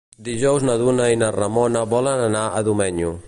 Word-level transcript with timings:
Dijous 0.27 0.63
na 0.69 0.77
Duna 0.83 1.05
i 1.15 1.19
na 1.25 1.29
Ramona 1.37 1.85
volen 1.93 2.25
anar 2.31 2.47
a 2.61 2.65
Domenyo. 2.71 3.15